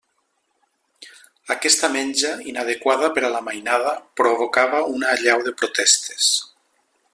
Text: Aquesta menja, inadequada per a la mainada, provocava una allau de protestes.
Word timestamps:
Aquesta 1.55 1.89
menja, 1.95 2.31
inadequada 2.53 3.11
per 3.19 3.25
a 3.27 3.31
la 3.35 3.43
mainada, 3.49 3.93
provocava 4.23 4.83
una 4.95 5.15
allau 5.19 5.47
de 5.51 5.57
protestes. 5.63 6.35